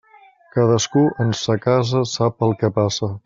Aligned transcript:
Cadascú 0.55 1.03
en 1.25 1.35
sa 1.41 1.59
casa 1.67 2.03
sap 2.17 2.45
el 2.49 2.57
que 2.63 2.73
passa. 2.81 3.17